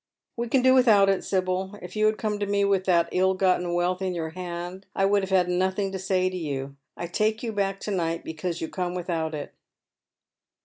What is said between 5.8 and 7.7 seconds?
to say to you. I take you